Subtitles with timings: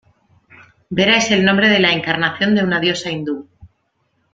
[0.99, 3.47] Vera es el nombre de la "encarnación de una diosa hindú".